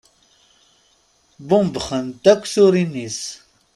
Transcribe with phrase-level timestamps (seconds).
[1.47, 3.19] Bumebbxent akk turin-is.